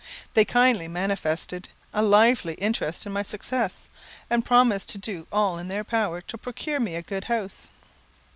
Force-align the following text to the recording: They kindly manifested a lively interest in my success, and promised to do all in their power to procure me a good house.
They 0.33 0.45
kindly 0.45 0.87
manifested 0.87 1.69
a 1.93 2.01
lively 2.01 2.55
interest 2.55 3.05
in 3.05 3.11
my 3.13 3.21
success, 3.21 3.81
and 4.31 4.43
promised 4.43 4.89
to 4.89 4.97
do 4.97 5.27
all 5.31 5.59
in 5.59 5.67
their 5.67 5.83
power 5.83 6.21
to 6.21 6.39
procure 6.39 6.79
me 6.79 6.95
a 6.95 7.03
good 7.03 7.25
house. 7.25 7.69